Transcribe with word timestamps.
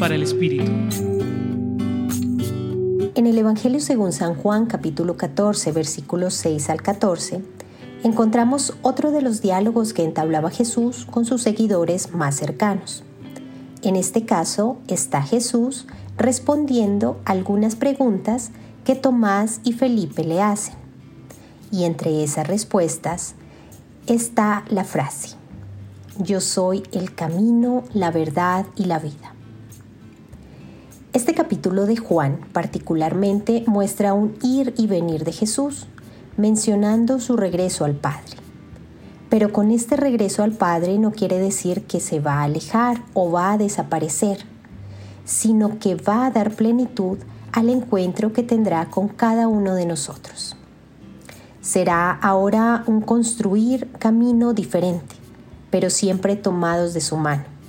para 0.00 0.14
el 0.14 0.22
Espíritu. 0.22 0.72
En 3.14 3.26
el 3.26 3.36
Evangelio 3.36 3.80
según 3.80 4.12
San 4.12 4.34
Juan 4.34 4.64
capítulo 4.64 5.18
14 5.18 5.72
versículos 5.72 6.32
6 6.34 6.70
al 6.70 6.80
14, 6.80 7.42
encontramos 8.02 8.74
otro 8.80 9.10
de 9.12 9.20
los 9.20 9.42
diálogos 9.42 9.92
que 9.92 10.02
entablaba 10.02 10.50
Jesús 10.50 11.04
con 11.04 11.26
sus 11.26 11.42
seguidores 11.42 12.14
más 12.14 12.34
cercanos. 12.34 13.04
En 13.82 13.94
este 13.94 14.24
caso 14.24 14.78
está 14.88 15.20
Jesús 15.20 15.86
respondiendo 16.16 17.20
algunas 17.26 17.76
preguntas 17.76 18.52
que 18.86 18.94
Tomás 18.94 19.60
y 19.64 19.74
Felipe 19.74 20.24
le 20.24 20.40
hacen. 20.40 20.74
Y 21.70 21.84
entre 21.84 22.24
esas 22.24 22.48
respuestas 22.48 23.34
está 24.06 24.64
la 24.70 24.84
frase, 24.84 25.36
yo 26.18 26.40
soy 26.40 26.84
el 26.92 27.14
camino, 27.14 27.84
la 27.92 28.10
verdad 28.10 28.64
y 28.76 28.86
la 28.86 28.98
vida. 28.98 29.29
Este 31.12 31.34
capítulo 31.34 31.86
de 31.86 31.96
Juan 31.96 32.38
particularmente 32.52 33.64
muestra 33.66 34.14
un 34.14 34.36
ir 34.44 34.74
y 34.76 34.86
venir 34.86 35.24
de 35.24 35.32
Jesús, 35.32 35.88
mencionando 36.36 37.18
su 37.18 37.36
regreso 37.36 37.84
al 37.84 37.96
Padre. 37.96 38.36
Pero 39.28 39.52
con 39.52 39.72
este 39.72 39.96
regreso 39.96 40.44
al 40.44 40.52
Padre 40.52 40.98
no 40.98 41.10
quiere 41.10 41.40
decir 41.40 41.82
que 41.82 41.98
se 41.98 42.20
va 42.20 42.34
a 42.34 42.42
alejar 42.44 43.02
o 43.12 43.32
va 43.32 43.50
a 43.50 43.58
desaparecer, 43.58 44.38
sino 45.24 45.80
que 45.80 45.96
va 45.96 46.26
a 46.26 46.30
dar 46.30 46.52
plenitud 46.52 47.18
al 47.50 47.70
encuentro 47.70 48.32
que 48.32 48.44
tendrá 48.44 48.88
con 48.88 49.08
cada 49.08 49.48
uno 49.48 49.74
de 49.74 49.86
nosotros. 49.86 50.54
Será 51.60 52.12
ahora 52.12 52.84
un 52.86 53.00
construir 53.00 53.90
camino 53.98 54.52
diferente, 54.52 55.16
pero 55.70 55.90
siempre 55.90 56.36
tomados 56.36 56.94
de 56.94 57.00
su 57.00 57.16
mano. 57.16 57.59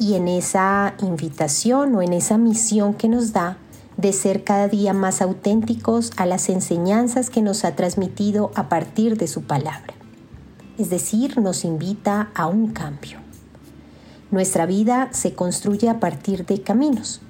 Y 0.00 0.14
en 0.14 0.28
esa 0.28 0.94
invitación 1.02 1.94
o 1.94 2.00
en 2.00 2.14
esa 2.14 2.38
misión 2.38 2.94
que 2.94 3.06
nos 3.06 3.34
da 3.34 3.58
de 3.98 4.14
ser 4.14 4.44
cada 4.44 4.66
día 4.66 4.94
más 4.94 5.20
auténticos 5.20 6.12
a 6.16 6.24
las 6.24 6.48
enseñanzas 6.48 7.28
que 7.28 7.42
nos 7.42 7.66
ha 7.66 7.76
transmitido 7.76 8.50
a 8.54 8.70
partir 8.70 9.18
de 9.18 9.28
su 9.28 9.42
palabra. 9.42 9.92
Es 10.78 10.88
decir, 10.88 11.38
nos 11.38 11.66
invita 11.66 12.30
a 12.34 12.46
un 12.46 12.68
cambio. 12.68 13.18
Nuestra 14.30 14.64
vida 14.64 15.10
se 15.12 15.34
construye 15.34 15.90
a 15.90 16.00
partir 16.00 16.46
de 16.46 16.62
caminos 16.62 17.20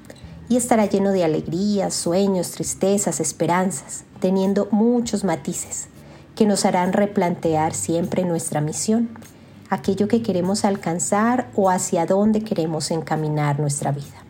y 0.48 0.56
estará 0.56 0.86
lleno 0.86 1.10
de 1.10 1.24
alegrías, 1.24 1.92
sueños, 1.92 2.52
tristezas, 2.52 3.18
esperanzas, 3.18 4.05
teniendo 4.20 4.68
muchos 4.70 5.24
matices 5.24 5.88
que 6.36 6.46
nos 6.46 6.64
harán 6.64 6.92
replantear 6.92 7.74
siempre 7.74 8.24
nuestra 8.24 8.60
misión 8.60 9.08
aquello 9.70 10.08
que 10.08 10.20
queremos 10.20 10.64
alcanzar 10.64 11.48
o 11.54 11.70
hacia 11.70 12.04
dónde 12.04 12.42
queremos 12.42 12.90
encaminar 12.90 13.60
nuestra 13.60 13.92
vida. 13.92 14.24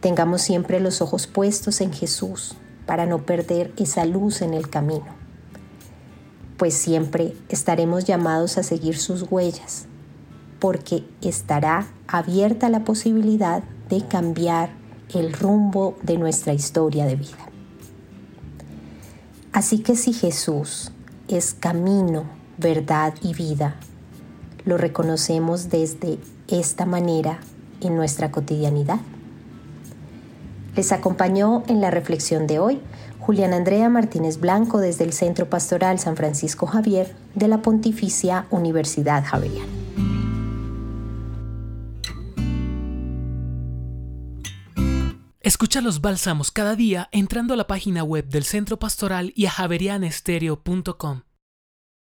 Tengamos 0.00 0.42
siempre 0.42 0.80
los 0.80 1.00
ojos 1.00 1.26
puestos 1.26 1.80
en 1.80 1.92
Jesús 1.92 2.56
para 2.86 3.06
no 3.06 3.22
perder 3.22 3.72
esa 3.76 4.04
luz 4.04 4.42
en 4.42 4.52
el 4.52 4.68
camino, 4.68 5.06
pues 6.56 6.74
siempre 6.74 7.34
estaremos 7.48 8.04
llamados 8.04 8.58
a 8.58 8.62
seguir 8.62 8.98
sus 8.98 9.30
huellas, 9.30 9.86
porque 10.58 11.04
estará 11.22 11.86
abierta 12.08 12.68
la 12.68 12.84
posibilidad 12.84 13.62
de 13.88 14.06
cambiar 14.06 14.70
el 15.14 15.32
rumbo 15.32 15.96
de 16.02 16.18
nuestra 16.18 16.52
historia 16.52 17.06
de 17.06 17.16
vida. 17.16 17.50
Así 19.52 19.78
que 19.78 19.96
si 19.96 20.12
Jesús 20.12 20.92
es 21.28 21.54
camino, 21.54 22.24
verdad 22.58 23.14
y 23.22 23.34
vida, 23.34 23.76
lo 24.66 24.76
reconocemos 24.76 25.70
desde 25.70 26.18
esta 26.48 26.84
manera 26.84 27.38
en 27.80 27.96
nuestra 27.96 28.30
cotidianidad. 28.30 28.98
Les 30.76 30.92
acompañó 30.92 31.64
en 31.68 31.80
la 31.80 31.90
reflexión 31.90 32.46
de 32.46 32.58
hoy 32.58 32.80
Julián 33.18 33.54
Andrea 33.54 33.88
Martínez 33.88 34.38
Blanco 34.38 34.78
desde 34.78 35.04
el 35.04 35.12
Centro 35.12 35.48
Pastoral 35.48 35.98
San 35.98 36.16
Francisco 36.16 36.66
Javier 36.66 37.14
de 37.34 37.48
la 37.48 37.62
Pontificia 37.62 38.46
Universidad 38.50 39.24
Javeriana. 39.24 39.72
Escucha 45.40 45.80
los 45.80 46.00
bálsamos 46.00 46.50
cada 46.50 46.74
día 46.74 47.08
entrando 47.12 47.54
a 47.54 47.56
la 47.56 47.68
página 47.68 48.02
web 48.02 48.28
del 48.28 48.42
Centro 48.42 48.78
Pastoral 48.78 49.32
y 49.36 49.46
a 49.46 49.50
javerianestereo.com. 49.50 51.25